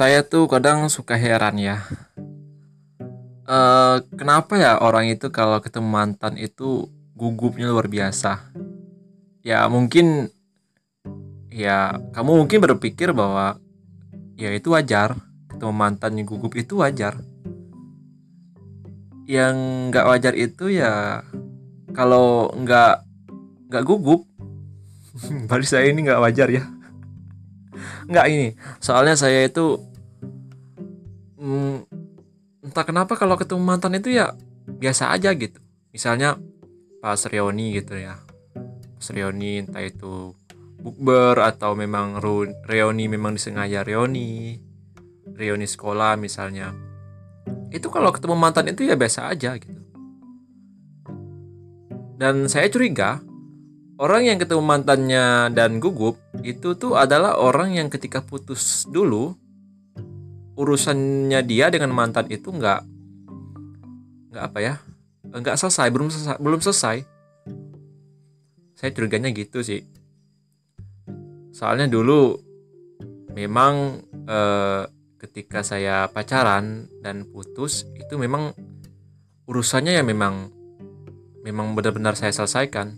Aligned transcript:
saya 0.00 0.24
tuh 0.24 0.48
kadang 0.48 0.88
suka 0.88 1.12
heran 1.12 1.60
ya. 1.60 1.84
Eh, 3.44 3.96
kenapa 4.16 4.56
ya 4.56 4.80
orang 4.80 5.12
itu 5.12 5.28
kalau 5.28 5.60
ketemu 5.60 5.92
mantan 5.92 6.40
itu 6.40 6.88
gugupnya 7.12 7.68
luar 7.68 7.84
biasa? 7.84 8.48
Ya 9.44 9.68
mungkin 9.68 10.32
ya 11.52 12.00
kamu 12.16 12.32
mungkin 12.32 12.64
berpikir 12.64 13.12
bahwa 13.12 13.60
ya 14.40 14.48
itu 14.56 14.72
wajar 14.72 15.20
ketemu 15.52 15.74
mantan 15.76 16.16
yang 16.16 16.24
gugup 16.24 16.56
itu 16.56 16.80
wajar. 16.80 17.20
Yang 19.28 19.56
nggak 19.92 20.08
wajar 20.08 20.32
itu 20.32 20.72
ya 20.72 21.20
kalau 21.92 22.48
nggak 22.56 23.04
nggak 23.68 23.84
gugup, 23.84 24.24
bagi 25.52 25.68
saya 25.68 25.92
ini 25.92 26.08
nggak 26.08 26.24
wajar 26.24 26.48
ya. 26.48 26.64
Nggak 28.08 28.26
ini, 28.32 28.48
soalnya 28.80 29.14
saya 29.14 29.44
itu 29.44 29.89
mm, 31.40 31.76
entah 32.68 32.84
kenapa 32.84 33.16
kalau 33.16 33.40
ketemu 33.40 33.64
mantan 33.64 33.96
itu 33.96 34.12
ya 34.12 34.36
biasa 34.68 35.10
aja 35.10 35.32
gitu. 35.32 35.58
Misalnya 35.90 36.36
pas 37.00 37.18
reuni 37.26 37.80
gitu 37.80 37.96
ya. 37.96 38.20
Pas 39.00 39.08
entah 39.08 39.82
itu 39.82 40.36
bukber 40.80 41.40
atau 41.40 41.72
memang 41.72 42.20
reuni 42.68 43.08
memang 43.08 43.40
disengaja 43.40 43.80
reuni. 43.80 44.60
Reuni 45.32 45.64
sekolah 45.64 46.20
misalnya. 46.20 46.76
Itu 47.72 47.88
kalau 47.88 48.12
ketemu 48.12 48.36
mantan 48.36 48.68
itu 48.68 48.84
ya 48.84 48.94
biasa 48.94 49.32
aja 49.32 49.56
gitu. 49.56 49.80
Dan 52.20 52.52
saya 52.52 52.68
curiga 52.68 53.24
orang 53.96 54.28
yang 54.28 54.36
ketemu 54.36 54.60
mantannya 54.60 55.48
dan 55.56 55.80
gugup 55.80 56.20
itu 56.44 56.76
tuh 56.76 57.00
adalah 57.00 57.40
orang 57.40 57.80
yang 57.80 57.88
ketika 57.88 58.20
putus 58.20 58.84
dulu 58.92 59.39
urusannya 60.60 61.40
dia 61.48 61.72
dengan 61.72 61.96
mantan 61.96 62.28
itu 62.28 62.52
nggak 62.52 62.80
nggak 64.30 64.44
apa 64.44 64.58
ya 64.60 64.74
nggak 65.24 65.56
selesai 65.56 65.88
belum 65.88 66.08
selesai 66.12 66.36
belum 66.42 66.60
selesai. 66.60 66.96
Saya 68.76 68.90
curiganya 68.96 69.32
gitu 69.32 69.60
sih. 69.64 69.84
Soalnya 71.52 71.88
dulu 71.88 72.36
memang 73.36 74.04
eh, 74.28 74.84
ketika 75.20 75.60
saya 75.60 76.08
pacaran 76.08 76.88
dan 77.04 77.28
putus 77.28 77.84
itu 77.92 78.16
memang 78.16 78.56
urusannya 79.44 80.00
ya 80.00 80.04
memang 80.04 80.48
memang 81.44 81.76
benar-benar 81.76 82.16
saya 82.16 82.32
selesaikan. 82.32 82.96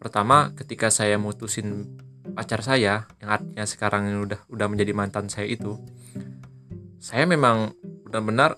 Pertama 0.00 0.50
ketika 0.56 0.90
saya 0.90 1.20
mutusin 1.20 1.86
pacar 2.32 2.64
saya 2.64 3.06
yang 3.20 3.30
artinya 3.30 3.64
sekarang 3.68 4.08
udah 4.24 4.40
udah 4.48 4.66
menjadi 4.66 4.92
mantan 4.96 5.28
saya 5.28 5.46
itu 5.52 5.76
saya 7.02 7.26
memang 7.26 7.74
benar-benar 8.06 8.54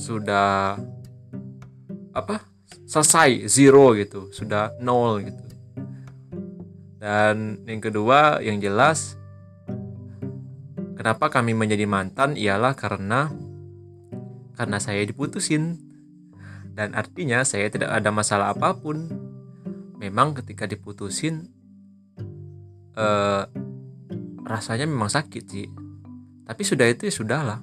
sudah 0.00 0.80
apa 2.16 2.40
selesai 2.88 3.44
zero 3.52 3.92
gitu 3.92 4.32
sudah 4.32 4.72
nol 4.80 5.20
gitu. 5.20 5.44
Dan 6.96 7.60
yang 7.68 7.84
kedua 7.84 8.40
yang 8.40 8.64
jelas 8.64 9.20
kenapa 10.96 11.28
kami 11.28 11.52
menjadi 11.52 11.84
mantan 11.84 12.32
ialah 12.40 12.72
karena 12.72 13.28
karena 14.56 14.80
saya 14.80 15.04
diputusin. 15.04 15.76
Dan 16.72 16.96
artinya 16.96 17.44
saya 17.44 17.68
tidak 17.68 17.92
ada 17.92 18.08
masalah 18.08 18.56
apa 18.56 18.72
pun. 18.72 19.04
Memang 20.00 20.32
ketika 20.32 20.64
diputusin 20.64 21.52
eh, 22.96 23.42
rasanya 24.48 24.88
memang 24.88 25.12
sakit 25.12 25.44
sih 25.44 25.68
tapi 26.46 26.62
sudah 26.62 26.86
itu 26.86 27.10
ya 27.10 27.12
sudahlah. 27.12 27.60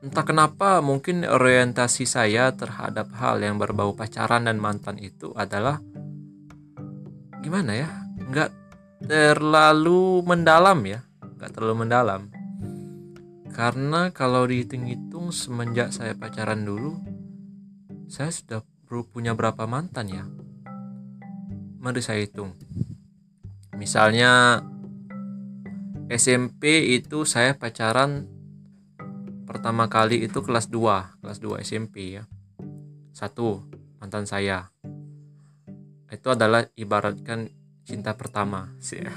Entah 0.00 0.24
kenapa 0.26 0.82
mungkin 0.82 1.22
orientasi 1.22 2.08
saya 2.08 2.50
terhadap 2.56 3.14
hal 3.14 3.38
yang 3.38 3.62
berbau 3.62 3.94
pacaran 3.94 4.50
dan 4.50 4.58
mantan 4.58 4.98
itu 4.98 5.30
adalah 5.38 5.78
gimana 7.40 7.72
ya 7.72 7.88
nggak 8.28 8.50
terlalu 9.06 10.20
mendalam 10.26 10.80
ya 10.82 11.06
nggak 11.38 11.50
terlalu 11.54 11.86
mendalam. 11.86 12.22
Karena 13.54 14.10
kalau 14.10 14.48
dihitung-hitung 14.48 15.30
semenjak 15.30 15.94
saya 15.94 16.16
pacaran 16.18 16.66
dulu 16.66 16.96
saya 18.10 18.34
sudah 18.34 18.60
punya 19.14 19.38
berapa 19.38 19.70
mantan 19.70 20.06
ya? 20.10 20.24
Mari 21.78 22.02
saya 22.02 22.26
hitung. 22.26 22.58
Misalnya 23.78 24.60
SMP 26.10 26.90
itu 26.98 27.22
saya 27.22 27.54
pacaran 27.54 28.26
pertama 29.46 29.86
kali 29.86 30.26
itu 30.26 30.42
kelas 30.42 30.66
2 30.66 31.22
kelas 31.22 31.38
2 31.38 31.62
SMP 31.62 32.18
ya. 32.18 32.26
Satu 33.14 33.62
mantan 34.02 34.26
saya. 34.26 34.74
Itu 36.10 36.34
adalah 36.34 36.66
ibaratkan 36.74 37.46
cinta 37.86 38.18
pertama 38.18 38.74
sih 38.82 39.06
ya. 39.06 39.14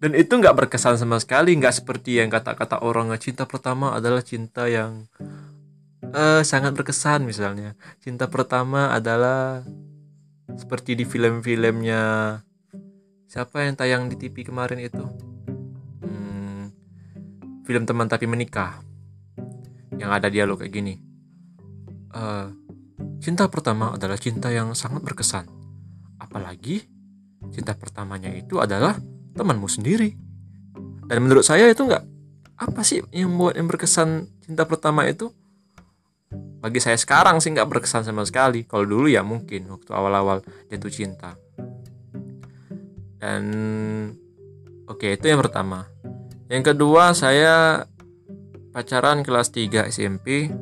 Dan 0.00 0.12
itu 0.16 0.32
nggak 0.40 0.56
berkesan 0.56 0.96
sama 0.96 1.20
sekali 1.20 1.52
nggak 1.56 1.84
seperti 1.84 2.20
yang 2.20 2.32
kata-kata 2.32 2.80
orang 2.80 3.12
cinta 3.20 3.44
pertama 3.44 3.92
adalah 3.92 4.24
cinta 4.24 4.68
yang 4.68 5.04
uh, 6.16 6.40
sangat 6.40 6.72
berkesan 6.72 7.28
misalnya. 7.28 7.76
Cinta 8.00 8.28
pertama 8.28 8.92
adalah 8.92 9.64
seperti 10.56 10.96
di 10.96 11.04
film-filmnya 11.04 12.40
siapa 13.36 13.68
yang 13.68 13.76
tayang 13.76 14.02
di 14.08 14.16
TV 14.16 14.48
kemarin 14.48 14.80
itu? 14.80 15.04
Hmm, 16.00 16.72
film 17.68 17.84
teman 17.84 18.08
tapi 18.08 18.24
menikah. 18.24 18.80
Yang 20.00 20.10
ada 20.16 20.28
dialog 20.32 20.56
kayak 20.64 20.72
gini. 20.72 20.96
Uh, 22.16 22.48
cinta 23.20 23.44
pertama 23.52 23.92
adalah 23.92 24.16
cinta 24.16 24.48
yang 24.48 24.72
sangat 24.72 25.04
berkesan. 25.04 25.52
Apalagi 26.16 26.88
cinta 27.52 27.76
pertamanya 27.76 28.32
itu 28.32 28.56
adalah 28.56 28.96
temanmu 29.36 29.68
sendiri. 29.68 30.16
Dan 31.04 31.28
menurut 31.28 31.44
saya 31.44 31.68
itu 31.68 31.84
nggak 31.84 32.04
apa 32.56 32.80
sih 32.88 33.04
yang 33.12 33.36
buat 33.36 33.52
yang 33.52 33.68
berkesan 33.68 34.32
cinta 34.48 34.64
pertama 34.64 35.04
itu? 35.04 35.28
Bagi 36.64 36.80
saya 36.80 36.96
sekarang 36.96 37.44
sih 37.44 37.52
nggak 37.52 37.68
berkesan 37.68 38.00
sama 38.00 38.24
sekali. 38.24 38.64
Kalau 38.64 38.88
dulu 38.88 39.12
ya 39.12 39.20
mungkin 39.20 39.68
waktu 39.68 39.92
awal-awal 39.92 40.40
jatuh 40.72 40.88
cinta 40.88 41.36
dan 43.16 43.42
oke 44.86 45.06
itu 45.06 45.26
yang 45.26 45.40
pertama. 45.40 45.88
Yang 46.46 46.74
kedua 46.74 47.10
saya 47.16 47.84
pacaran 48.70 49.24
kelas 49.24 49.50
3 49.50 49.88
SMP 49.88 50.52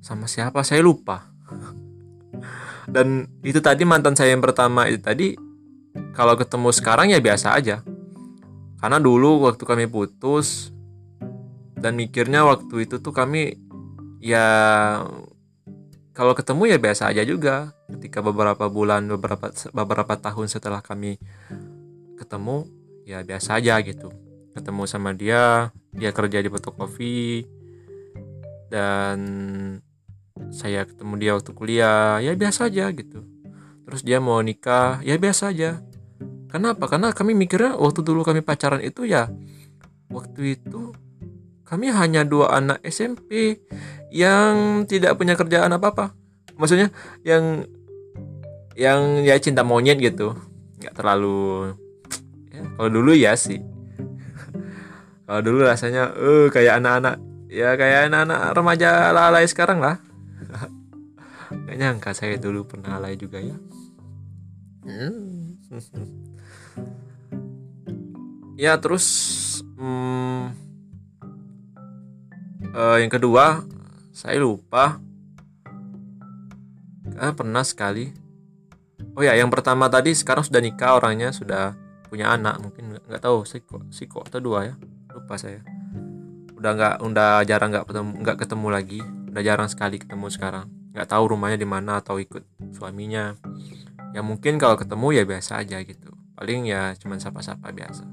sama 0.00 0.26
siapa? 0.26 0.64
Saya 0.64 0.82
lupa. 0.82 1.28
Dan 2.94 3.26
itu 3.42 3.58
tadi 3.58 3.82
mantan 3.82 4.14
saya 4.14 4.30
yang 4.30 4.42
pertama 4.42 4.86
itu 4.86 5.02
tadi 5.02 5.34
kalau 6.16 6.38
ketemu 6.38 6.70
sekarang 6.72 7.12
ya 7.12 7.20
biasa 7.20 7.52
aja. 7.58 7.82
Karena 8.78 9.02
dulu 9.02 9.44
waktu 9.44 9.62
kami 9.66 9.90
putus 9.90 10.70
dan 11.76 11.92
mikirnya 11.92 12.48
waktu 12.48 12.88
itu 12.88 13.02
tuh 13.02 13.12
kami 13.12 13.60
ya 14.24 14.48
kalau 16.16 16.32
ketemu 16.32 16.72
ya 16.72 16.78
biasa 16.80 17.12
aja 17.12 17.22
juga 17.28 17.75
ketika 17.86 18.18
beberapa 18.22 18.66
bulan 18.66 19.06
beberapa 19.06 19.50
beberapa 19.70 20.14
tahun 20.18 20.50
setelah 20.50 20.82
kami 20.82 21.22
ketemu 22.18 22.66
ya 23.06 23.22
biasa 23.22 23.62
aja 23.62 23.78
gitu. 23.82 24.10
Ketemu 24.56 24.82
sama 24.88 25.14
dia 25.14 25.70
dia 25.94 26.10
kerja 26.10 26.42
di 26.42 26.48
fotokopi 26.50 27.46
dan 28.72 29.18
saya 30.50 30.84
ketemu 30.84 31.14
dia 31.16 31.30
waktu 31.38 31.50
kuliah 31.54 32.18
ya 32.18 32.34
biasa 32.34 32.68
aja 32.68 32.90
gitu. 32.90 33.22
Terus 33.86 34.02
dia 34.02 34.18
mau 34.18 34.42
nikah 34.42 34.98
ya 35.06 35.14
biasa 35.14 35.54
aja. 35.54 35.78
Kenapa? 36.50 36.88
Karena 36.88 37.12
kami 37.12 37.36
mikirnya 37.36 37.76
waktu 37.78 38.00
dulu 38.02 38.24
kami 38.26 38.40
pacaran 38.42 38.82
itu 38.82 39.06
ya 39.06 39.30
waktu 40.10 40.58
itu 40.58 40.94
kami 41.66 41.90
hanya 41.90 42.22
dua 42.22 42.54
anak 42.54 42.78
SMP 42.86 43.58
yang 44.14 44.86
tidak 44.86 45.18
punya 45.18 45.34
kerjaan 45.34 45.74
apa 45.74 45.90
apa 45.92 46.06
maksudnya 46.56 46.88
yang 47.22 47.68
yang 48.76 49.24
ya 49.24 49.36
cinta 49.40 49.64
monyet 49.64 50.00
gitu. 50.00 50.36
Nggak 50.80 50.94
terlalu 50.96 51.72
ya, 52.52 52.62
kalau 52.76 52.90
dulu 52.92 53.12
ya 53.16 53.32
sih. 53.36 53.60
Kalau 55.26 55.42
dulu 55.42 55.66
rasanya 55.66 56.14
eh 56.14 56.22
uh, 56.22 56.46
kayak 56.54 56.78
anak-anak 56.78 57.18
ya 57.50 57.74
kayak 57.74 58.06
anak-anak 58.06 58.54
remaja 58.54 59.10
lalai 59.10 59.42
sekarang 59.50 59.82
lah. 59.82 59.98
Nggak 61.66 61.76
nyangka 61.82 62.10
saya 62.14 62.38
dulu 62.38 62.62
pernah 62.62 63.00
lalai 63.00 63.18
juga 63.18 63.42
ya. 63.42 63.58
Hmm. 64.86 65.58
ya 68.56 68.72
terus 68.80 69.06
hmm, 69.76 70.56
uh, 72.72 72.96
yang 73.02 73.12
kedua 73.12 73.66
saya 74.16 74.40
lupa 74.40 74.96
ah, 77.20 77.32
pernah 77.32 77.64
sekali. 77.64 78.12
Oh 79.16 79.24
ya 79.24 79.32
yang 79.36 79.48
pertama 79.48 79.88
tadi 79.88 80.12
sekarang 80.12 80.44
sudah 80.44 80.60
nikah 80.60 80.96
orangnya 80.96 81.32
sudah 81.32 81.76
punya 82.08 82.32
anak 82.32 82.60
mungkin 82.60 82.96
nggak 82.96 83.20
tahu 83.20 83.44
siko 83.44 83.84
siko 83.92 84.24
atau 84.24 84.40
dua 84.40 84.72
ya? 84.72 84.74
Lupa 85.12 85.40
saya. 85.40 85.60
Udah 86.56 86.72
nggak 86.76 86.94
udah 87.04 87.32
jarang 87.44 87.72
nggak 87.72 87.84
ketemu 87.88 88.12
nggak 88.24 88.36
ketemu 88.44 88.66
lagi. 88.68 89.00
Udah 89.32 89.42
jarang 89.44 89.68
sekali 89.68 89.96
ketemu 90.00 90.26
sekarang. 90.32 90.66
Nggak 90.96 91.08
tahu 91.12 91.24
rumahnya 91.36 91.60
di 91.60 91.68
mana 91.68 92.00
atau 92.00 92.16
ikut 92.16 92.44
suaminya. 92.72 93.36
Ya 94.16 94.24
mungkin 94.24 94.56
kalau 94.56 94.80
ketemu 94.80 95.20
ya 95.20 95.22
biasa 95.28 95.60
aja 95.60 95.80
gitu. 95.84 96.12
Paling 96.36 96.68
ya 96.68 96.96
cuman 96.96 97.20
sapa-sapa 97.20 97.68
biasa. 97.72 98.04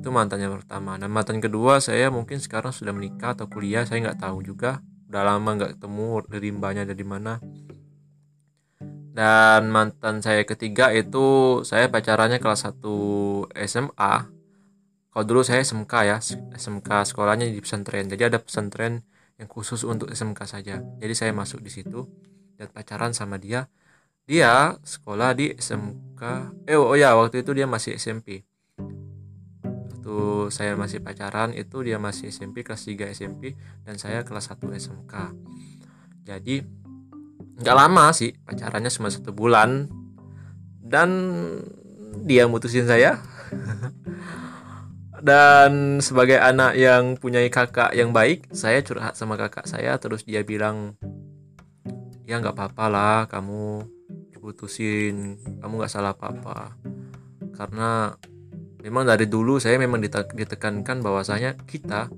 Itu 0.00 0.08
mantannya 0.08 0.48
pertama. 0.48 0.96
Dan 0.96 1.12
mantan 1.12 1.44
kedua 1.44 1.80
saya 1.84 2.08
mungkin 2.08 2.40
sekarang 2.40 2.72
sudah 2.72 2.96
menikah 2.96 3.36
atau 3.36 3.44
kuliah 3.48 3.84
saya 3.84 4.08
nggak 4.08 4.24
tahu 4.24 4.40
juga. 4.40 4.80
Udah 5.12 5.24
lama 5.24 5.50
nggak 5.56 5.76
ketemu 5.76 6.24
rimbanya 6.32 6.88
dari 6.88 7.04
mana 7.04 7.40
dan 9.20 9.68
mantan 9.68 10.24
saya 10.24 10.48
ketiga 10.48 10.96
itu 10.96 11.60
saya 11.60 11.92
pacarannya 11.92 12.40
kelas 12.40 12.64
1 12.72 13.52
SMA 13.68 14.14
kalau 15.12 15.24
dulu 15.28 15.44
saya 15.44 15.60
SMK 15.60 15.92
ya 16.08 16.16
SMK 16.56 16.88
sekolahnya 17.12 17.52
di 17.52 17.60
pesantren. 17.60 18.08
Jadi 18.08 18.32
ada 18.32 18.40
pesantren 18.40 19.04
yang 19.36 19.50
khusus 19.50 19.84
untuk 19.84 20.08
SMK 20.08 20.40
saja. 20.48 20.80
Jadi 20.80 21.12
saya 21.12 21.36
masuk 21.36 21.60
di 21.60 21.68
situ 21.68 22.08
dan 22.56 22.72
pacaran 22.72 23.12
sama 23.12 23.36
dia. 23.36 23.68
Dia 24.24 24.80
sekolah 24.80 25.36
di 25.36 25.52
SMK 25.52 26.22
eh 26.64 26.80
oh 26.80 26.96
ya 26.96 27.12
waktu 27.12 27.44
itu 27.44 27.52
dia 27.52 27.68
masih 27.68 28.00
SMP 28.00 28.48
waktu 30.00 30.48
saya 30.48 30.80
masih 30.80 31.04
pacaran 31.04 31.52
itu 31.52 31.84
dia 31.84 32.00
masih 32.00 32.32
SMP 32.32 32.64
kelas 32.64 32.88
3 32.88 33.12
SMP 33.12 33.52
dan 33.84 34.00
saya 34.00 34.24
kelas 34.24 34.48
1 34.48 34.64
SMK 34.70 35.14
jadi 36.24 36.64
nggak 37.60 37.76
lama 37.76 38.10
sih 38.16 38.32
pacarannya 38.44 38.90
cuma 38.90 39.12
satu 39.12 39.30
bulan. 39.36 39.86
Dan 40.80 41.10
dia 42.24 42.48
mutusin 42.50 42.88
saya. 42.88 43.20
Dan 45.20 46.00
sebagai 46.00 46.40
anak 46.40 46.80
yang 46.80 47.20
punya 47.20 47.44
kakak 47.52 47.92
yang 47.92 48.16
baik 48.16 48.48
saya 48.56 48.80
curhat 48.80 49.20
sama 49.20 49.36
kakak 49.36 49.68
saya 49.68 50.00
terus 50.00 50.24
dia 50.24 50.40
bilang 50.40 50.96
ya 52.24 52.40
nggak 52.40 52.56
apa-apa 52.56 52.84
lah 52.88 53.18
kamu 53.28 53.84
diputusin. 54.32 55.36
Kamu 55.60 55.72
nggak 55.76 55.92
salah 55.92 56.16
apa-apa. 56.16 56.74
Karena 57.52 58.16
memang 58.80 59.04
dari 59.04 59.28
dulu 59.28 59.60
saya 59.60 59.76
memang 59.76 60.00
ditekankan 60.32 61.04
bahwasanya 61.04 61.60
kita 61.68 62.08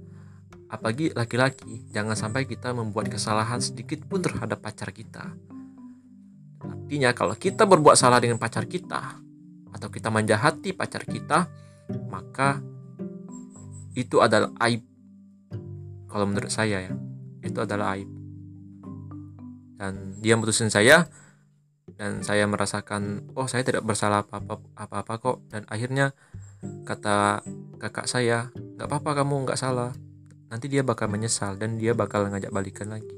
apalagi 0.72 1.12
laki-laki 1.12 1.84
jangan 1.92 2.16
sampai 2.16 2.48
kita 2.48 2.72
membuat 2.72 3.12
kesalahan 3.12 3.60
sedikit 3.60 4.00
pun 4.08 4.24
terhadap 4.24 4.64
pacar 4.64 4.88
kita. 4.88 5.36
Artinya 6.64 7.12
kalau 7.12 7.36
kita 7.36 7.69
berbuat 7.69 7.92
salah 7.92 8.24
dengan 8.24 8.40
pacar 8.40 8.64
kita 8.64 9.20
atau 9.76 9.88
kita 9.92 10.08
menjahati 10.08 10.72
pacar 10.72 11.04
kita 11.04 11.44
maka 12.08 12.64
itu 13.92 14.24
adalah 14.24 14.48
aib. 14.64 14.80
Kalau 16.08 16.24
menurut 16.24 16.48
saya 16.48 16.88
ya 16.88 16.92
itu 17.44 17.58
adalah 17.60 17.92
aib. 18.00 18.08
Dan 19.76 20.16
dia 20.25 20.40
memutuskan 20.40 20.72
saya 20.72 21.04
dan 22.00 22.25
saya 22.25 22.48
merasakan 22.48 23.28
oh 23.36 23.44
saya 23.44 23.60
tidak 23.60 23.84
bersalah 23.84 24.25
apa-apa 24.25 25.20
kok. 25.20 25.38
Dan 25.52 25.68
akhirnya 25.68 26.16
kata 26.88 27.44
kakak 27.76 28.08
saya 28.08 28.48
nggak 28.80 28.88
apa-apa 28.88 29.20
kamu 29.20 29.44
nggak 29.44 29.60
salah 29.60 29.92
nanti 30.52 30.69
dia 30.69 30.84
bakal 30.84 31.08
menyesal 31.08 31.56
dan 31.56 31.81
dia 31.81 31.96
bakal 31.96 32.28
ngajak 32.28 32.52
balikan 32.52 32.93
lagi. 32.93 33.08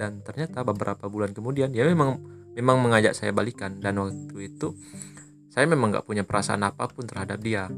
Dan 0.00 0.24
ternyata 0.24 0.64
beberapa 0.64 1.04
bulan 1.12 1.36
kemudian 1.36 1.68
dia 1.68 1.84
memang 1.84 2.16
memang 2.56 2.80
mengajak 2.80 3.12
saya 3.12 3.36
balikan. 3.36 3.76
Dan 3.76 4.00
waktu 4.00 4.48
itu 4.48 4.72
saya 5.52 5.68
memang 5.68 5.92
nggak 5.92 6.08
punya 6.08 6.24
perasaan 6.24 6.64
apa 6.64 6.88
pun 6.88 7.04
terhadap 7.04 7.44
dia. 7.44 7.68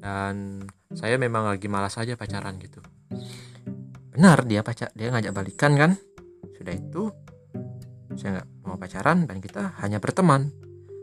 Dan 0.00 0.64
saya 0.96 1.20
memang 1.20 1.52
lagi 1.52 1.68
malas 1.68 2.00
aja 2.00 2.16
pacaran 2.16 2.56
gitu. 2.56 2.80
Benar 4.16 4.48
dia 4.48 4.64
pacar 4.64 4.88
dia 4.96 5.12
ngajak 5.12 5.36
balikan 5.36 5.76
kan? 5.76 5.90
Sudah 6.56 6.72
itu 6.72 7.12
saya 8.16 8.40
nggak 8.40 8.48
mau 8.64 8.80
pacaran 8.80 9.28
dan 9.28 9.44
kita 9.44 9.76
hanya 9.84 10.00
berteman. 10.00 10.48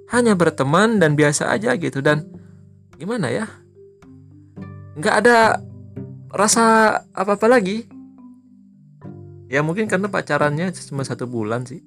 Hanya 0.09 0.33
berteman 0.33 0.97
dan 0.97 1.13
biasa 1.13 1.53
aja 1.53 1.77
gitu. 1.77 2.01
Dan 2.01 2.25
gimana 2.97 3.29
ya? 3.29 3.45
Nggak 4.97 5.15
ada 5.21 5.61
rasa 6.31 6.97
apa 7.15 7.39
apa 7.39 7.47
lagi. 7.47 7.87
Ya 9.47 9.63
mungkin 9.63 9.87
karena 9.87 10.11
pacarannya 10.11 10.75
cuma 10.91 11.07
satu 11.07 11.23
bulan 11.23 11.63
sih. 11.63 11.79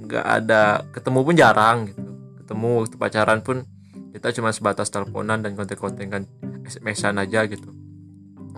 Nggak 0.00 0.26
ada 0.26 0.84
ketemu 0.92 1.18
pun 1.24 1.34
jarang 1.36 1.78
gitu. 1.88 2.10
Ketemu 2.44 2.68
waktu 2.84 2.96
pacaran 3.00 3.40
pun 3.40 3.64
kita 4.12 4.34
cuma 4.36 4.50
sebatas 4.52 4.92
teleponan 4.92 5.40
dan 5.40 5.56
kontek-kontekan 5.56 6.28
SMS-an 6.66 7.16
aja 7.22 7.46
gitu. 7.48 7.72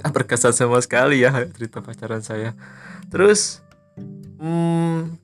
Ah, 0.02 0.11
berkesan 0.11 0.50
sama 0.50 0.82
sekali 0.82 1.23
ya 1.23 1.31
cerita 1.55 1.79
pacaran 1.79 2.25
saya. 2.25 2.58
Terus 3.12 3.62
hmm, 4.43 5.14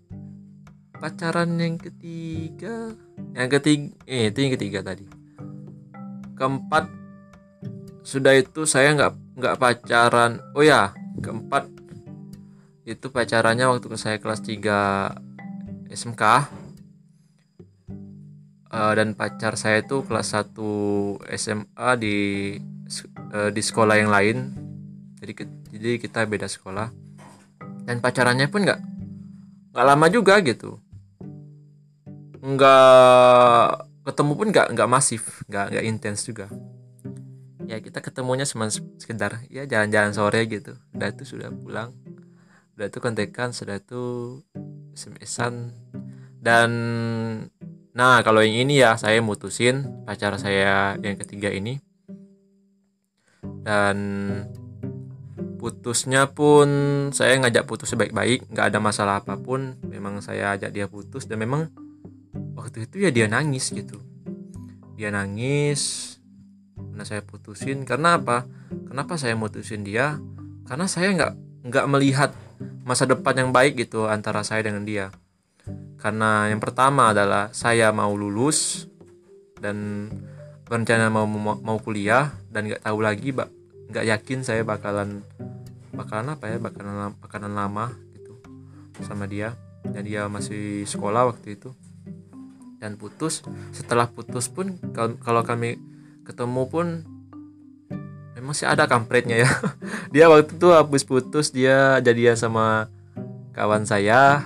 pacaran 1.03 1.51
yang 1.59 1.81
ketiga 1.81 2.95
yang 3.35 3.51
ketiga 3.51 3.91
eh 4.07 4.31
itu 4.31 4.39
yang 4.39 4.53
ketiga 4.55 4.81
tadi. 4.87 5.09
Keempat 6.39 6.87
sudah 8.09 8.33
itu 8.41 8.65
saya 8.65 8.97
nggak 8.97 9.13
nggak 9.37 9.57
pacaran. 9.61 10.41
Oh 10.57 10.65
ya 10.65 10.97
keempat. 11.21 11.69
Itu 12.89 13.13
pacarannya 13.13 13.69
waktu 13.69 13.85
saya 14.01 14.17
kelas 14.17 14.41
3 14.41 15.93
SMK 15.93 16.23
uh, 18.73 18.93
dan 18.97 19.13
pacar 19.13 19.61
saya 19.61 19.85
itu 19.85 20.01
kelas 20.09 20.33
1 20.33 20.57
SMA 21.37 21.91
di 22.01 22.17
uh, 23.37 23.53
di 23.53 23.61
sekolah 23.61 24.01
yang 24.01 24.09
lain. 24.09 24.57
Jadi 25.21 25.33
jadi 25.77 26.01
kita 26.01 26.25
beda 26.25 26.49
sekolah. 26.49 26.89
Dan 27.85 28.01
pacarannya 28.01 28.49
pun 28.49 28.65
nggak 28.65 28.81
nggak 29.77 29.85
lama 29.85 30.07
juga 30.09 30.41
gitu. 30.41 30.81
Nggak 32.41 33.85
ketemu 34.09 34.33
pun 34.33 34.49
nggak 34.49 34.67
nggak 34.73 34.89
masif 34.89 35.45
nggak 35.53 35.69
nggak 35.69 35.85
intens 35.85 36.25
juga 36.25 36.49
ya 37.69 37.85
kita 37.85 38.01
ketemunya 38.01 38.49
cuma 38.49 38.73
sekedar 38.73 39.45
ya 39.53 39.69
jalan-jalan 39.69 40.17
sore 40.17 40.49
gitu. 40.49 40.81
Udah 40.97 41.13
itu 41.13 41.29
sudah 41.29 41.53
pulang. 41.53 41.93
Udah 42.81 42.89
itu 42.89 42.99
kontekan 43.05 43.53
sudah 43.53 43.77
itu 43.77 44.41
smsan 44.97 45.77
dan 46.41 46.71
nah 47.93 48.23
kalau 48.25 48.41
yang 48.41 48.65
ini 48.65 48.81
ya 48.81 48.97
saya 48.97 49.21
mutusin 49.21 49.85
pacar 50.09 50.41
saya 50.41 50.97
yang 51.05 51.21
ketiga 51.21 51.53
ini. 51.53 51.77
Dan 53.69 53.99
putusnya 55.61 56.33
pun 56.33 56.69
saya 57.13 57.37
ngajak 57.37 57.69
putus 57.69 57.93
baik-baik 57.93 58.49
nggak 58.49 58.73
ada 58.73 58.81
masalah 58.81 59.21
apa 59.21 59.37
pun. 59.37 59.77
Memang 59.85 60.25
saya 60.25 60.57
ajak 60.57 60.73
dia 60.73 60.89
putus 60.89 61.29
dan 61.29 61.45
memang 61.45 61.69
waktu 62.57 62.89
itu 62.89 63.05
ya 63.05 63.13
dia 63.13 63.29
nangis 63.29 63.69
gitu. 63.69 64.01
Dia 64.97 65.13
nangis 65.13 66.18
karena 66.99 67.15
saya 67.15 67.23
putusin. 67.23 67.87
Karena 67.87 68.19
apa? 68.19 68.43
Kenapa 68.91 69.15
saya 69.15 69.39
mutusin 69.39 69.87
dia? 69.87 70.19
Karena 70.67 70.91
saya 70.91 71.15
nggak 71.15 71.33
nggak 71.71 71.87
melihat 71.95 72.35
masa 72.83 73.07
depan 73.07 73.39
yang 73.39 73.51
baik 73.55 73.79
gitu 73.79 74.11
antara 74.11 74.43
saya 74.43 74.67
dengan 74.67 74.83
dia. 74.83 75.15
Karena 75.95 76.51
yang 76.51 76.59
pertama 76.59 77.15
adalah 77.15 77.55
saya 77.55 77.95
mau 77.95 78.11
lulus 78.19 78.91
dan 79.63 80.11
berencana 80.67 81.07
mau 81.07 81.23
mau, 81.23 81.55
mau 81.63 81.79
kuliah 81.79 82.35
dan 82.51 82.67
nggak 82.67 82.83
tahu 82.83 82.99
lagi 82.99 83.31
nggak 83.95 84.05
yakin 84.19 84.43
saya 84.43 84.67
bakalan 84.67 85.23
bakalan 85.95 86.35
apa 86.35 86.51
ya 86.51 86.59
bakalan 86.59 87.15
bakalan 87.23 87.55
lama 87.55 87.95
gitu 88.19 88.43
sama 89.07 89.31
dia. 89.31 89.55
Dan 89.87 90.03
dia 90.03 90.27
masih 90.27 90.83
sekolah 90.83 91.31
waktu 91.31 91.63
itu. 91.63 91.71
Dan 92.83 92.99
putus. 92.99 93.47
Setelah 93.71 94.11
putus 94.11 94.51
pun 94.51 94.75
kalau 95.23 95.47
kami 95.47 95.79
ketemu 96.29 96.63
pun 96.69 96.87
memang 98.37 98.53
sih 98.53 98.69
ada 98.69 98.85
kampretnya 98.85 99.43
ya. 99.43 99.51
Dia 100.13 100.29
waktu 100.29 100.55
itu 100.55 100.69
habis 100.71 101.03
putus 101.03 101.51
dia 101.53 101.99
jadian 102.05 102.37
sama 102.37 102.93
kawan 103.57 103.89
saya. 103.89 104.45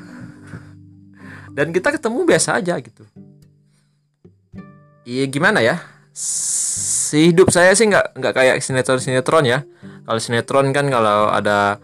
Dan 1.53 1.75
kita 1.75 1.93
ketemu 1.93 2.25
biasa 2.25 2.63
aja 2.63 2.81
gitu. 2.81 3.05
Iya 5.05 5.29
gimana 5.29 5.61
ya? 5.61 5.83
Si 6.17 7.29
hidup 7.29 7.53
saya 7.53 7.77
sih 7.77 7.91
nggak 7.91 8.17
nggak 8.17 8.35
kayak 8.35 8.57
sinetron 8.65 9.03
sinetron 9.03 9.45
ya. 9.45 9.63
Kalau 10.09 10.21
sinetron 10.23 10.73
kan 10.73 10.89
kalau 10.89 11.29
ada 11.29 11.77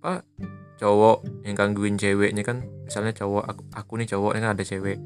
apa 0.00 0.24
cowok 0.80 1.44
yang 1.44 1.54
gangguin 1.58 2.00
ceweknya 2.00 2.46
kan 2.46 2.64
misalnya 2.88 3.12
cowok 3.12 3.44
aku, 3.44 3.62
aku 3.74 3.92
nih 4.00 4.08
cowok 4.16 4.30
ini 4.32 4.40
kan 4.40 4.52
ada 4.56 4.64
cewek. 4.64 4.98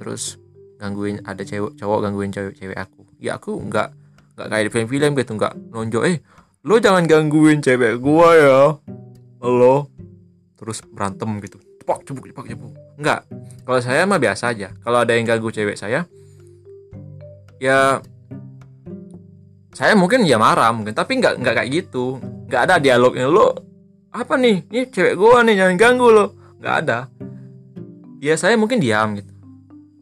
Terus 0.00 0.40
gangguin 0.80 1.20
ada 1.28 1.44
cewek 1.44 1.76
cowok 1.76 1.98
gangguin 2.08 2.32
cewek 2.32 2.56
cewek 2.56 2.76
aku. 2.80 3.04
Ya 3.20 3.36
aku 3.36 3.60
nggak 3.60 3.88
nggak 4.40 4.46
kayak 4.48 4.64
di 4.64 4.70
film-film 4.72 5.10
gitu 5.20 5.32
nggak 5.36 5.52
nonjok 5.68 6.02
eh 6.08 6.16
lo 6.64 6.80
jangan 6.80 7.04
gangguin 7.04 7.60
cewek 7.60 8.00
gua 8.00 8.28
ya. 8.32 8.60
Lo 9.44 9.92
terus 10.56 10.80
berantem 10.88 11.28
gitu. 11.44 11.60
Cepak 11.84 12.08
cepuk 12.08 12.24
cepak 12.32 12.46
cepuk 12.48 12.72
nggak. 12.96 13.20
Kalau 13.68 13.80
saya 13.84 14.08
mah 14.08 14.16
biasa 14.16 14.56
aja. 14.56 14.72
Kalau 14.80 15.04
ada 15.04 15.12
yang 15.12 15.28
ganggu 15.28 15.52
cewek 15.52 15.76
saya 15.76 16.08
ya 17.60 18.00
saya 19.76 19.92
mungkin 19.92 20.24
ya 20.24 20.40
marah 20.40 20.72
mungkin 20.72 20.96
tapi 20.96 21.20
nggak 21.20 21.44
nggak 21.44 21.54
kayak 21.60 21.70
gitu. 21.76 22.16
Nggak 22.48 22.62
ada 22.66 22.74
dialognya 22.80 23.28
lo 23.28 23.52
apa 24.10 24.40
nih? 24.40 24.64
Ini 24.72 24.88
cewek 24.88 25.14
gua 25.20 25.44
nih 25.44 25.60
jangan 25.60 25.76
ganggu 25.76 26.08
lo. 26.08 26.26
Nggak 26.56 26.74
ada. 26.88 26.98
Ya 28.20 28.36
saya 28.40 28.56
mungkin 28.56 28.80
diam 28.80 29.16
gitu 29.16 29.39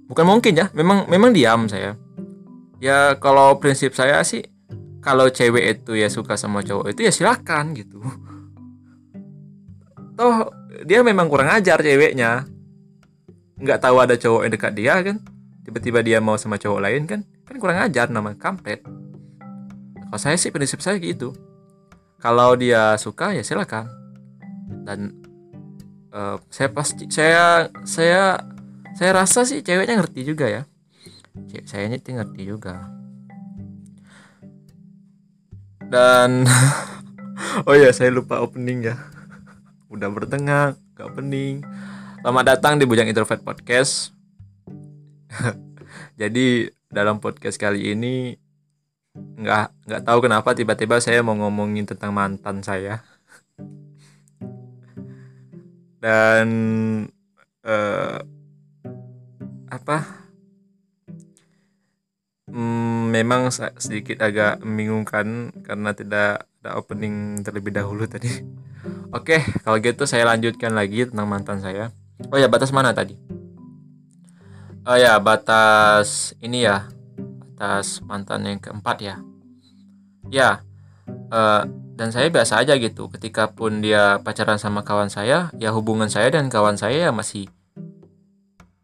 bukan 0.09 0.25
mungkin 0.25 0.57
ya 0.57 0.67
memang 0.73 1.07
memang 1.07 1.31
diam 1.37 1.69
saya. 1.69 1.95
Ya 2.81 3.15
kalau 3.21 3.61
prinsip 3.61 3.93
saya 3.95 4.25
sih 4.25 4.43
kalau 5.05 5.31
cewek 5.31 5.79
itu 5.85 5.95
ya 5.95 6.11
suka 6.11 6.35
sama 6.35 6.65
cowok 6.65 6.91
itu 6.97 7.01
ya 7.07 7.13
silakan 7.13 7.77
gitu. 7.77 8.01
Toh 10.19 10.51
dia 10.83 11.05
memang 11.05 11.31
kurang 11.31 11.53
ajar 11.53 11.79
ceweknya. 11.85 12.49
Nggak 13.59 13.79
tahu 13.83 13.97
ada 13.99 14.15
cowok 14.19 14.41
yang 14.47 14.53
dekat 14.53 14.73
dia 14.75 14.95
kan. 15.03 15.17
Tiba-tiba 15.63 16.01
dia 16.01 16.19
mau 16.19 16.39
sama 16.41 16.57
cowok 16.57 16.81
lain 16.81 17.05
kan. 17.05 17.21
Kan 17.45 17.57
kurang 17.61 17.79
ajar 17.85 18.09
nama 18.09 18.33
kampret. 18.35 18.83
Kalau 20.09 20.21
saya 20.21 20.41
sih 20.41 20.49
prinsip 20.49 20.81
saya 20.81 20.97
gitu. 20.97 21.37
Kalau 22.19 22.57
dia 22.57 22.97
suka 22.97 23.37
ya 23.37 23.43
silakan. 23.45 23.91
Dan 24.87 25.13
uh, 26.15 26.41
saya 26.49 26.73
pasti 26.73 27.05
saya 27.11 27.69
saya 27.85 28.41
saya 28.99 29.15
rasa 29.15 29.47
sih 29.47 29.63
ceweknya 29.63 30.03
ngerti 30.03 30.27
juga 30.27 30.51
ya. 30.51 30.63
Saya 31.71 31.87
ini 31.87 32.03
ngerti 32.03 32.43
juga. 32.43 32.83
Dan 35.87 36.43
oh 37.71 37.79
ya 37.79 37.95
saya 37.95 38.11
lupa 38.11 38.43
opening 38.43 38.91
ya. 38.91 38.99
Udah 39.87 40.11
bertengah 40.11 40.75
gak 40.99 41.15
opening. 41.15 41.63
Selamat 42.27 42.59
datang 42.59 42.83
di 42.83 42.91
Bujang 42.91 43.07
Introvert 43.07 43.39
Podcast. 43.47 44.11
Jadi 46.21 46.67
dalam 46.91 47.23
podcast 47.23 47.55
kali 47.55 47.95
ini 47.95 48.35
nggak 49.15 49.87
nggak 49.87 50.03
tahu 50.03 50.19
kenapa 50.27 50.59
tiba-tiba 50.59 50.99
saya 50.99 51.23
mau 51.23 51.39
ngomongin 51.39 51.87
tentang 51.87 52.11
mantan 52.11 52.67
saya. 52.67 53.07
Dan 56.03 56.47
uh, 57.63 58.38
apa 59.79 60.29
Hmm, 62.49 63.13
memang 63.13 63.53
sedikit 63.53 64.25
agak 64.25 64.65
membingungkan 64.65 65.53
karena 65.61 65.93
tidak 65.93 66.49
ada 66.65 66.81
opening 66.81 67.45
terlebih 67.45 67.77
dahulu 67.77 68.09
tadi. 68.13 68.33
Oke, 69.13 69.45
kalau 69.65 69.77
gitu 69.85 70.09
saya 70.09 70.25
lanjutkan 70.25 70.73
lagi 70.73 71.05
tentang 71.05 71.29
mantan 71.29 71.61
saya. 71.61 71.93
Oh 72.33 72.41
ya, 72.41 72.49
batas 72.49 72.73
mana 72.73 72.97
tadi? 72.97 73.21
Oh 74.89 74.97
ya, 74.97 75.21
batas 75.21 76.33
ini 76.41 76.65
ya. 76.65 76.89
Batas 77.21 78.01
mantan 78.01 78.49
yang 78.49 78.61
keempat 78.61 78.97
ya. 79.05 79.17
Ya. 80.33 80.65
Uh, 81.29 81.69
dan 82.01 82.09
saya 82.17 82.33
biasa 82.33 82.65
aja 82.65 82.81
gitu. 82.81 83.13
Ketika 83.13 83.53
pun 83.53 83.85
dia 83.85 84.25
pacaran 84.25 84.57
sama 84.57 84.81
kawan 84.89 85.13
saya, 85.13 85.53
ya 85.61 85.69
hubungan 85.77 86.09
saya 86.09 86.33
dan 86.33 86.49
kawan 86.49 86.81
saya 86.81 87.09
ya 87.09 87.13
masih 87.13 87.53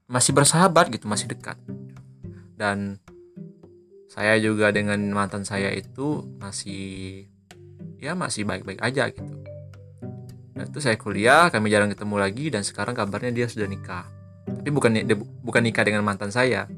masih 0.08 0.36
bersahabat 0.36 0.92
gitu, 0.92 1.08
masih 1.08 1.28
dekat. 1.30 1.56
Dan 2.54 3.02
saya 4.14 4.38
juga 4.38 4.70
dengan 4.70 5.00
mantan 5.10 5.42
saya 5.42 5.74
itu 5.74 6.22
masih 6.38 7.26
ya 7.98 8.14
masih 8.14 8.46
baik-baik 8.46 8.78
aja 8.78 9.10
gitu. 9.10 9.34
Dan 10.54 10.70
itu 10.70 10.78
saya 10.78 10.94
kuliah 10.94 11.50
kami 11.50 11.66
jarang 11.66 11.90
ketemu 11.90 12.16
lagi 12.22 12.46
dan 12.46 12.62
sekarang 12.62 12.94
kabarnya 12.94 13.34
dia 13.34 13.46
sudah 13.50 13.66
nikah. 13.66 14.06
Tapi 14.46 14.70
bukan 14.70 14.94
bukan 15.42 15.62
nikah 15.66 15.82
dengan 15.82 16.06
mantan 16.06 16.30
saya. 16.30 16.70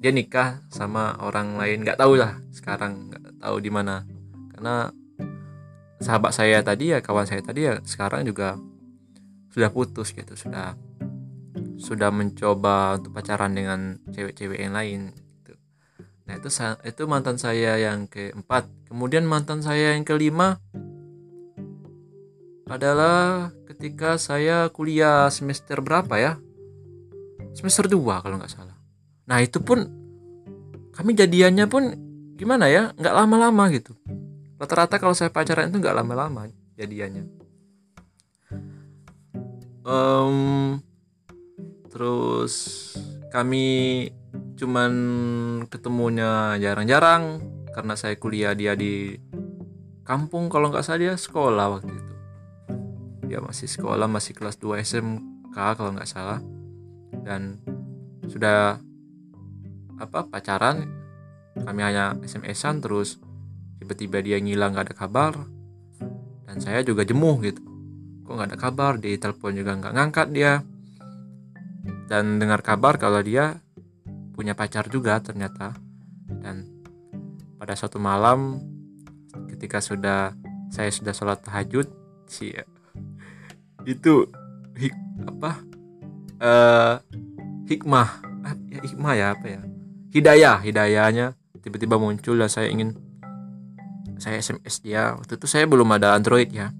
Dia 0.00 0.08
nikah 0.08 0.64
sama 0.72 1.20
orang 1.20 1.60
lain 1.60 1.84
nggak 1.84 2.00
tahu 2.00 2.16
lah 2.16 2.40
sekarang 2.48 3.12
nggak 3.12 3.44
tahu 3.44 3.56
di 3.60 3.68
mana. 3.68 4.08
Karena 4.56 4.88
sahabat 6.00 6.32
saya 6.32 6.64
tadi 6.64 6.96
ya 6.96 7.04
kawan 7.04 7.28
saya 7.28 7.44
tadi 7.44 7.68
ya 7.68 7.76
sekarang 7.84 8.24
juga 8.24 8.56
sudah 9.52 9.68
putus 9.68 10.16
gitu 10.16 10.32
sudah 10.32 10.72
sudah 11.80 12.12
mencoba 12.12 13.00
untuk 13.00 13.16
pacaran 13.16 13.56
dengan 13.56 13.96
cewek-cewek 14.12 14.60
yang 14.60 14.76
lain 14.76 15.16
Nah, 16.30 16.38
itu 16.38 16.46
itu 16.86 17.02
mantan 17.10 17.42
saya 17.42 17.74
yang 17.74 18.06
keempat. 18.06 18.70
Kemudian 18.86 19.26
mantan 19.26 19.66
saya 19.66 19.98
yang 19.98 20.06
kelima 20.06 20.62
adalah 22.70 23.50
ketika 23.66 24.14
saya 24.14 24.70
kuliah 24.70 25.26
semester 25.34 25.82
berapa 25.82 26.14
ya? 26.22 26.38
Semester 27.50 27.90
2 27.90 28.22
kalau 28.22 28.38
nggak 28.38 28.46
salah. 28.54 28.78
Nah, 29.26 29.42
itu 29.42 29.58
pun 29.58 29.90
kami 30.94 31.18
jadiannya 31.18 31.66
pun 31.66 31.98
gimana 32.38 32.70
ya? 32.70 32.94
Nggak 32.94 33.14
lama-lama 33.26 33.66
gitu. 33.74 33.98
Rata-rata 34.54 35.02
kalau 35.02 35.18
saya 35.18 35.34
pacaran 35.34 35.66
itu 35.74 35.82
nggak 35.82 35.98
lama-lama 35.98 36.46
jadiannya. 36.78 37.26
Um, 39.82 40.78
terus 41.90 42.94
kami 43.34 44.06
cuman 44.54 44.92
ketemunya 45.66 46.54
jarang-jarang 46.62 47.42
karena 47.74 47.94
saya 47.98 48.14
kuliah 48.18 48.54
dia 48.54 48.74
di 48.78 49.18
kampung 50.06 50.50
kalau 50.50 50.74
nggak 50.74 50.82
salah 50.82 51.00
dia 51.02 51.14
sekolah 51.14 51.66
waktu 51.78 51.92
itu. 51.94 52.14
Dia 53.30 53.38
masih 53.38 53.70
sekolah 53.70 54.10
masih 54.10 54.34
kelas 54.34 54.58
2 54.58 54.82
SMK 54.82 55.54
kalau 55.54 55.94
nggak 55.94 56.10
salah. 56.10 56.42
Dan 57.22 57.62
sudah 58.26 58.82
apa 60.02 60.26
pacaran. 60.26 60.98
Kami 61.60 61.80
hanya 61.82 62.18
SMS-an 62.22 62.82
terus 62.82 63.22
tiba-tiba 63.78 64.18
dia 64.18 64.42
ngilang 64.42 64.74
nggak 64.74 64.90
ada 64.90 64.96
kabar. 64.98 65.32
Dan 66.46 66.58
saya 66.58 66.82
juga 66.82 67.06
jemuh 67.06 67.38
gitu. 67.46 67.62
Kok 68.26 68.34
nggak 68.34 68.50
ada 68.50 68.58
kabar? 68.58 68.92
Di 68.98 69.14
telepon 69.14 69.54
juga 69.54 69.78
nggak 69.78 69.94
ngangkat 69.94 70.28
dia 70.34 70.58
dan 72.10 72.42
dengar 72.42 72.58
kabar 72.66 72.98
kalau 72.98 73.22
dia 73.22 73.62
punya 74.34 74.58
pacar 74.58 74.90
juga 74.90 75.22
ternyata. 75.22 75.78
Dan 76.26 76.66
pada 77.54 77.78
suatu 77.78 78.02
malam 78.02 78.58
ketika 79.46 79.78
sudah 79.78 80.34
saya 80.74 80.90
sudah 80.90 81.14
sholat 81.14 81.38
tahajud 81.46 81.86
si 82.26 82.50
itu 83.86 84.26
hik, 84.74 84.94
apa 85.30 85.62
uh, 86.42 86.94
hikmah 87.70 88.08
ah, 88.42 88.54
ya, 88.66 88.80
hikmah 88.82 89.12
ya 89.14 89.26
apa 89.34 89.46
ya 89.46 89.60
hidayah 90.10 90.56
hidayahnya 90.62 91.26
tiba-tiba 91.62 91.96
muncul 91.96 92.34
dan 92.34 92.50
saya 92.50 92.68
ingin 92.74 92.98
saya 94.20 94.36
SMS 94.36 94.84
dia. 94.84 95.16
Waktu 95.16 95.40
itu 95.40 95.46
saya 95.48 95.64
belum 95.64 95.96
ada 95.96 96.12
Android 96.12 96.52
ya. 96.52 96.76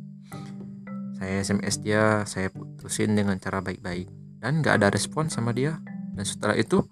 Saya 1.17 1.41
SMS 1.41 1.81
dia 1.81 2.25
saya 2.29 2.53
putusin 2.53 3.17
dengan 3.17 3.41
cara 3.41 3.65
baik-baik 3.65 4.20
dan 4.41 4.65
nggak 4.65 4.81
ada 4.81 4.89
respon 4.89 5.29
sama 5.29 5.53
dia 5.53 5.79
dan 6.17 6.25
setelah 6.25 6.57
itu 6.57 6.83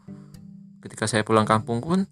ketika 0.84 1.08
saya 1.10 1.26
pulang 1.26 1.48
kampung 1.48 1.82
pun 1.82 2.06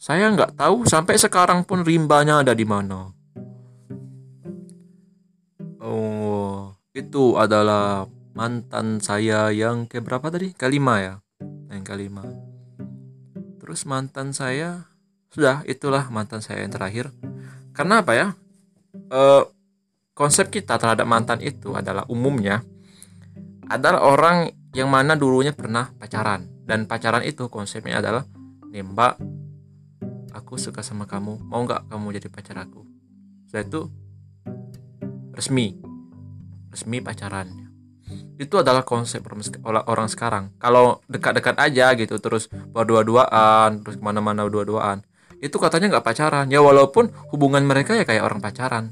saya 0.00 0.32
nggak 0.32 0.56
tahu 0.56 0.88
sampai 0.88 1.20
sekarang 1.20 1.60
pun 1.68 1.84
rimbanya 1.84 2.40
ada 2.40 2.56
di 2.56 2.64
mana. 2.64 3.12
Oh, 5.76 6.72
itu 6.96 7.36
adalah 7.36 8.08
mantan 8.32 9.04
saya 9.04 9.52
yang 9.52 9.84
ke 9.84 10.00
berapa 10.00 10.32
tadi? 10.32 10.56
Kelima 10.56 11.04
ya. 11.04 11.14
Yang 11.68 11.84
kelima. 11.84 12.24
Terus 13.60 13.84
mantan 13.84 14.32
saya 14.32 14.88
sudah 15.28 15.68
itulah 15.68 16.08
mantan 16.08 16.40
saya 16.40 16.64
yang 16.64 16.72
terakhir. 16.72 17.12
Karena 17.76 18.00
apa 18.00 18.12
ya? 18.16 18.32
E, 18.96 19.20
konsep 20.16 20.48
kita 20.48 20.80
terhadap 20.80 21.04
mantan 21.04 21.44
itu 21.44 21.76
adalah 21.76 22.08
umumnya 22.08 22.64
adalah 23.70 24.02
orang 24.02 24.50
yang 24.74 24.90
mana 24.90 25.14
dulunya 25.14 25.54
pernah 25.54 25.94
pacaran. 25.94 26.50
Dan 26.66 26.90
pacaran 26.90 27.22
itu 27.22 27.46
konsepnya 27.46 28.02
adalah 28.02 28.26
nembak 28.70 29.18
aku 30.34 30.58
suka 30.58 30.82
sama 30.82 31.06
kamu. 31.06 31.38
Mau 31.46 31.62
nggak 31.62 31.86
kamu 31.86 32.06
jadi 32.18 32.28
pacar 32.30 32.66
aku? 32.66 32.82
Setelah 33.46 33.64
itu 33.66 33.80
resmi. 35.34 35.78
Resmi 36.74 36.98
pacaran. 36.98 37.70
Itu 38.38 38.58
adalah 38.58 38.82
konsep 38.82 39.22
orang 39.62 40.08
sekarang. 40.10 40.54
Kalau 40.58 41.02
dekat-dekat 41.06 41.54
aja 41.58 41.94
gitu 41.94 42.18
terus 42.18 42.50
berdua-duaan 42.50 43.86
terus 43.86 43.98
ke 43.98 44.02
mana-mana 44.02 44.50
dua-duaan 44.50 45.06
itu 45.40 45.56
katanya 45.56 45.98
nggak 45.98 46.06
pacaran. 46.06 46.46
Ya 46.50 46.58
walaupun 46.62 47.10
hubungan 47.30 47.62
mereka 47.66 47.94
ya 47.94 48.06
kayak 48.06 48.26
orang 48.26 48.42
pacaran 48.42 48.90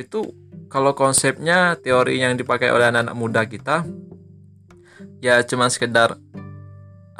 itu 0.00 0.32
kalau 0.72 0.96
konsepnya 0.96 1.76
teori 1.76 2.22
yang 2.22 2.38
dipakai 2.38 2.72
oleh 2.72 2.88
anak-anak 2.88 3.16
muda 3.16 3.42
kita 3.44 3.84
ya 5.20 5.44
cuma 5.44 5.68
sekedar 5.68 6.16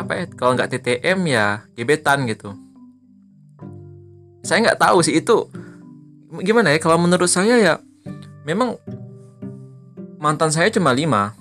apa 0.00 0.12
ya 0.16 0.24
kalau 0.32 0.56
nggak 0.56 0.70
TTM 0.72 1.20
ya 1.28 1.68
gebetan 1.76 2.24
gitu. 2.24 2.56
Saya 4.40 4.64
nggak 4.64 4.80
tahu 4.80 5.04
sih 5.04 5.20
itu 5.20 5.52
gimana 6.40 6.72
ya 6.72 6.80
kalau 6.80 6.96
menurut 6.96 7.28
saya 7.28 7.60
ya 7.60 7.74
memang 8.48 8.80
mantan 10.16 10.48
saya 10.48 10.72
cuma 10.72 10.96
lima. 10.96 11.36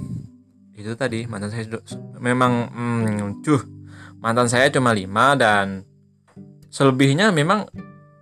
Itu 0.76 0.96
tadi 1.00 1.24
mantan 1.24 1.56
saya 1.56 1.64
memang 2.20 2.68
hmm, 2.68 3.44
cuh 3.44 3.64
mantan 4.20 4.52
saya 4.52 4.68
cuma 4.68 4.92
lima 4.92 5.40
dan 5.40 5.88
selebihnya 6.68 7.32
memang 7.32 7.66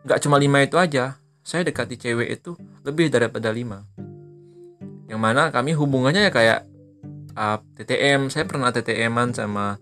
nggak 0.06 0.22
cuma 0.22 0.38
lima 0.38 0.62
itu 0.62 0.78
aja 0.78 1.18
saya 1.48 1.64
dekati 1.64 1.96
cewek 1.96 2.28
itu 2.28 2.60
lebih 2.84 3.08
daripada 3.08 3.48
lima. 3.56 3.88
Yang 5.08 5.22
mana 5.24 5.48
kami 5.48 5.72
hubungannya 5.80 6.28
ya 6.28 6.32
kayak 6.36 6.68
uh, 7.40 7.64
TTM 7.80 8.28
saya 8.28 8.44
pernah 8.44 8.68
TTM-an 8.76 9.32
sama 9.32 9.80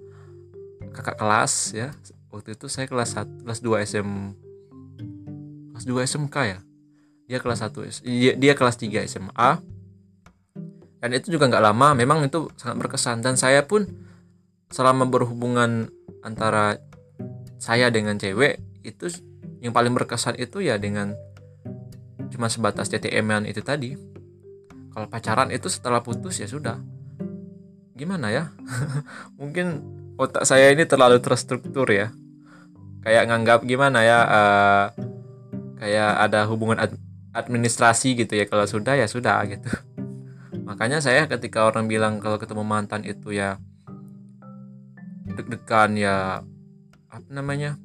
kakak 0.93 1.17
kelas 1.17 1.73
ya. 1.73 1.89
Waktu 2.29 2.53
itu 2.53 2.69
saya 2.69 2.85
kelas 2.85 3.17
1 3.17 3.41
kelas 3.41 3.59
2 3.65 3.81
SM 3.81 4.09
kelas 5.73 5.85
2 5.89 6.05
SMK 6.05 6.35
ya. 6.45 6.59
Dia 7.25 7.41
kelas 7.41 7.65
1 7.65 8.05
dia, 8.05 8.37
dia 8.37 8.53
kelas 8.53 8.77
3 8.77 9.09
SMA 9.09 9.49
dan 11.01 11.09
itu 11.17 11.33
juga 11.33 11.49
nggak 11.49 11.65
lama 11.65 11.97
memang 11.97 12.29
itu 12.29 12.45
sangat 12.61 12.77
berkesan. 12.85 13.25
Dan 13.25 13.41
saya 13.41 13.65
pun 13.65 13.89
selama 14.69 15.09
berhubungan 15.09 15.89
antara 16.21 16.77
saya 17.57 17.89
dengan 17.89 18.21
cewek 18.21 18.61
itu 18.85 19.09
yang 19.65 19.73
paling 19.73 19.97
berkesan 19.97 20.37
itu 20.37 20.61
ya 20.61 20.77
dengan 20.77 21.17
cuma 22.35 22.51
sebatas 22.51 22.91
TTM-an 22.91 23.47
itu 23.47 23.63
tadi. 23.63 23.95
Kalau 24.91 25.07
pacaran 25.07 25.55
itu 25.55 25.71
setelah 25.71 26.03
putus 26.03 26.43
ya 26.43 26.47
sudah. 26.51 26.75
Gimana 27.95 28.27
ya? 28.27 28.51
Mungkin 29.39 29.79
otak 30.19 30.43
saya 30.43 30.75
ini 30.75 30.83
terlalu 30.83 31.23
terstruktur 31.23 31.87
ya. 31.87 32.11
Kayak 33.07 33.31
nganggap 33.31 33.59
gimana 33.63 34.03
ya 34.03 34.19
uh, 34.27 34.85
kayak 35.79 36.11
ada 36.27 36.43
hubungan 36.51 36.83
ad 36.83 36.91
administrasi 37.31 38.19
gitu 38.19 38.35
ya. 38.35 38.43
Kalau 38.51 38.67
sudah 38.67 38.99
ya 38.99 39.07
sudah 39.07 39.39
gitu. 39.47 39.71
Makanya 40.67 40.99
saya 40.99 41.23
ketika 41.31 41.63
orang 41.63 41.87
bilang 41.87 42.19
kalau 42.19 42.35
ketemu 42.35 42.67
mantan 42.67 43.07
itu 43.07 43.31
ya 43.31 43.55
deg-degan 45.35 45.99
ya 45.99 46.39
apa 47.11 47.29
namanya 47.31 47.75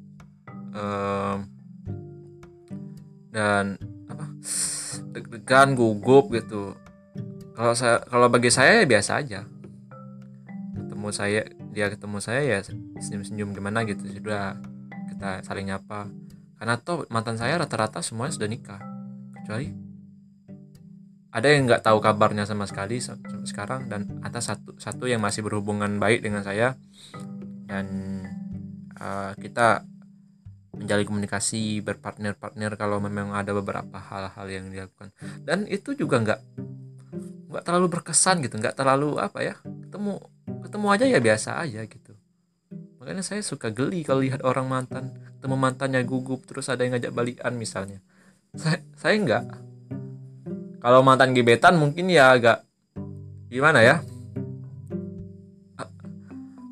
um, 0.75 1.47
dan 3.31 3.79
deg-degan 5.13 5.77
gugup 5.77 6.33
gitu. 6.33 6.75
Kalau 7.53 7.73
saya 7.77 8.01
kalau 8.07 8.27
bagi 8.27 8.49
saya 8.49 8.81
ya 8.81 8.85
biasa 8.85 9.11
aja. 9.21 9.41
Ketemu 10.75 11.07
saya 11.13 11.41
dia 11.71 11.87
ketemu 11.87 12.17
saya 12.19 12.41
ya 12.43 12.57
senyum-senyum 12.99 13.55
gimana 13.55 13.87
gitu 13.87 14.03
sudah 14.07 14.57
kita 15.13 15.45
saling 15.45 15.69
nyapa. 15.69 16.09
Karena 16.61 16.77
toh 16.77 17.09
mantan 17.09 17.41
saya 17.41 17.57
rata-rata 17.57 18.01
semuanya 18.05 18.33
sudah 18.37 18.49
nikah. 18.49 18.81
Kecuali 19.41 19.91
ada 21.31 21.47
yang 21.47 21.63
nggak 21.63 21.87
tahu 21.87 22.03
kabarnya 22.03 22.43
sama 22.43 22.67
sekali 22.67 22.99
sampai 22.99 23.47
sekarang 23.47 23.87
dan 23.87 24.19
ada 24.19 24.43
satu 24.43 24.75
satu 24.75 25.07
yang 25.07 25.23
masih 25.23 25.47
berhubungan 25.47 25.95
baik 25.95 26.19
dengan 26.19 26.43
saya 26.43 26.75
dan 27.71 27.87
uh, 28.99 29.31
kita 29.39 29.87
menjalin 30.81 31.05
komunikasi 31.05 31.85
berpartner-partner 31.85 32.73
kalau 32.73 32.97
memang 32.97 33.37
ada 33.37 33.53
beberapa 33.53 34.01
hal-hal 34.01 34.47
yang 34.49 34.73
dilakukan. 34.73 35.13
Dan 35.45 35.69
itu 35.69 35.93
juga 35.93 36.17
nggak 36.19 36.41
nggak 37.51 37.63
terlalu 37.67 37.87
berkesan 37.91 38.39
gitu 38.47 38.55
nggak 38.63 38.79
terlalu 38.79 39.19
apa 39.19 39.43
ya 39.43 39.59
ketemu 39.59 40.23
ketemu 40.63 40.87
aja 40.87 41.05
ya 41.05 41.19
biasa 41.19 41.49
aja 41.59 41.83
gitu. 41.83 42.15
Makanya 42.97 43.21
saya 43.27 43.43
suka 43.43 43.69
geli 43.69 44.07
kalau 44.07 44.23
lihat 44.23 44.41
orang 44.41 44.71
mantan 44.71 45.13
ketemu 45.37 45.55
mantannya 45.59 46.01
gugup 46.07 46.47
terus 46.47 46.71
ada 46.71 46.87
yang 46.87 46.95
ngajak 46.95 47.11
balikan 47.11 47.53
misalnya. 47.59 47.99
Saya 48.55 48.79
saya 48.95 49.15
nggak. 49.19 49.43
Kalau 50.81 51.05
mantan 51.05 51.37
gebetan 51.37 51.77
mungkin 51.77 52.09
ya 52.09 52.33
agak 52.33 52.65
gimana 53.51 53.83
ya? 53.85 54.01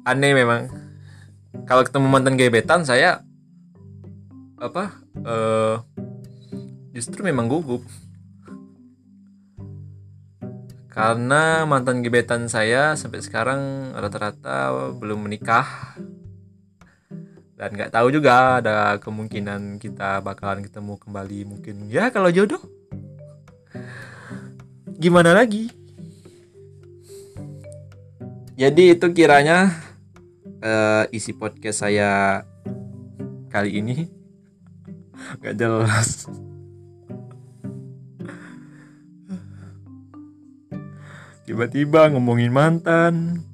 Aneh 0.08 0.34
memang. 0.34 0.72
Kalau 1.68 1.86
ketemu 1.86 2.08
mantan 2.10 2.34
gebetan 2.40 2.82
saya 2.88 3.22
apa 4.60 5.00
uh, 5.24 5.80
justru 6.92 7.24
memang 7.24 7.48
gugup. 7.48 7.84
Karena 10.92 11.64
mantan 11.64 12.04
gebetan 12.04 12.52
saya 12.52 12.92
sampai 13.00 13.24
sekarang 13.24 13.94
rata-rata 13.96 14.92
belum 15.00 15.32
menikah. 15.32 15.96
Dan 17.56 17.76
nggak 17.76 17.96
tahu 17.96 18.12
juga 18.12 18.60
ada 18.60 19.00
kemungkinan 19.00 19.80
kita 19.80 20.20
bakalan 20.20 20.60
ketemu 20.60 21.00
kembali 21.00 21.40
mungkin. 21.48 21.88
Ya 21.88 22.12
kalau 22.12 22.28
jodoh 22.28 22.60
gimana 25.00 25.32
lagi? 25.32 25.72
Jadi 28.60 28.92
itu 28.92 29.08
kiranya 29.16 29.72
uh, 30.60 31.08
isi 31.16 31.32
podcast 31.32 31.88
saya 31.88 32.44
kali 33.48 33.80
ini 33.80 34.19
nggak 35.38 35.56
jelas. 35.56 36.26
Tiba-tiba 41.46 42.10
ngomongin 42.14 42.54
mantan. 42.54 43.46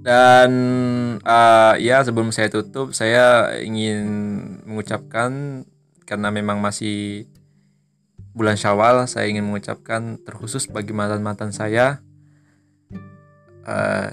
Dan 0.00 0.50
uh, 1.22 1.74
ya 1.76 2.02
sebelum 2.02 2.32
saya 2.32 2.48
tutup 2.48 2.96
saya 2.96 3.54
ingin 3.60 4.02
mengucapkan 4.64 5.62
karena 6.08 6.34
memang 6.34 6.58
masih 6.58 7.28
bulan 8.34 8.56
Syawal 8.56 9.06
saya 9.06 9.28
ingin 9.28 9.46
mengucapkan 9.46 10.18
terkhusus 10.22 10.66
bagi 10.66 10.96
mantan-mantan 10.96 11.52
saya 11.52 12.00
uh, 13.68 14.08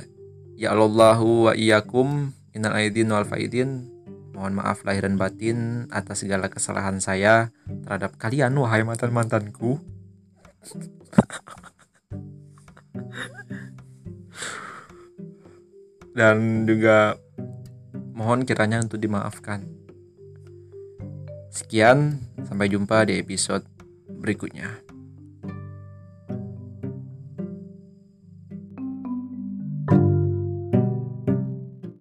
ya 0.58 0.73
Allahu 0.73 1.50
wa 1.50 1.54
iyyakum 1.54 2.34
innal 2.58 2.74
aidin 2.74 3.13
wal 3.13 3.24
faidin 3.24 3.98
Mohon 4.38 4.62
maaf 4.62 4.86
lahir 4.86 5.10
dan 5.10 5.17
batin 5.17 5.89
atas 5.89 6.22
segala 6.22 6.46
kesalahan 6.46 7.02
saya 7.02 7.50
terhadap 7.89 8.22
kalian, 8.22 8.54
wahai 8.62 8.86
mantan-mantanku. 8.86 9.82
dan 16.17 16.70
juga 16.70 17.17
mohon 18.13 18.46
kiranya 18.46 18.78
untuk 18.86 19.02
dimaafkan. 19.02 19.65
Sekian, 21.50 22.22
sampai 22.46 22.70
jumpa 22.70 23.10
di 23.10 23.17
episode 23.17 23.65
berikutnya. 24.06 24.87